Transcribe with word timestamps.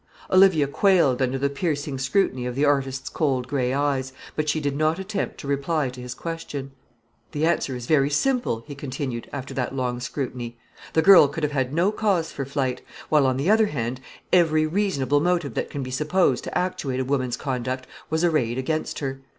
Olivia 0.31 0.65
quailed 0.65 1.21
under 1.21 1.37
the 1.37 1.47
piercing 1.47 1.99
scrutiny 1.99 2.47
of 2.47 2.55
the 2.55 2.65
artist's 2.65 3.07
cold 3.07 3.47
grey 3.47 3.71
eyes, 3.71 4.13
but 4.35 4.49
she 4.49 4.59
did 4.59 4.75
not 4.75 4.97
attempt 4.97 5.37
to 5.37 5.47
reply 5.47 5.89
to 5.89 6.01
his 6.01 6.15
question. 6.15 6.71
"The 7.33 7.45
answer 7.45 7.75
is 7.75 7.85
very 7.85 8.09
simple," 8.09 8.63
he 8.65 8.73
continued, 8.73 9.29
after 9.31 9.53
that 9.53 9.75
long 9.75 9.99
scrutiny; 9.99 10.57
"the 10.93 11.03
girl 11.03 11.27
could 11.27 11.43
have 11.43 11.51
had 11.51 11.71
no 11.71 11.91
cause 11.91 12.31
for 12.31 12.45
flight; 12.45 12.81
while, 13.09 13.27
on 13.27 13.37
the 13.37 13.51
other 13.51 13.67
hand, 13.67 14.01
every 14.33 14.65
reasonable 14.65 15.19
motive 15.19 15.53
that 15.53 15.69
can 15.69 15.83
be 15.83 15.91
supposed 15.91 16.43
to 16.45 16.57
actuate 16.57 16.99
a 16.99 17.05
woman's 17.05 17.37
conduct 17.37 17.85
was 18.09 18.23
arrayed 18.23 18.57
against 18.57 18.97
her. 18.97 19.21